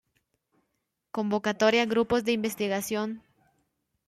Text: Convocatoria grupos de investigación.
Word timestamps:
Convocatoria 1.11 1.85
grupos 1.85 2.23
de 2.23 2.31
investigación. 2.31 3.21